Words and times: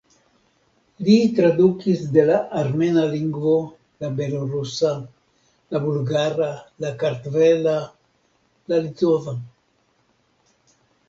Li 1.07 1.17
tradukis 1.39 1.99
de 2.15 2.23
la 2.29 2.37
armena 2.61 3.03
lingvo, 3.11 3.53
la 4.05 4.09
belorusa, 4.21 4.95
la 5.75 5.83
bulgara, 5.85 6.49
la 6.87 6.93
kartvela, 7.05 7.77
la 8.73 8.81
litova. 8.89 9.37